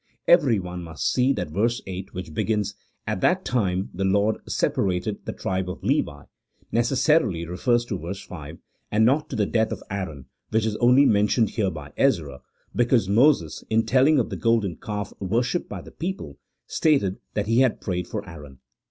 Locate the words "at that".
3.07-3.45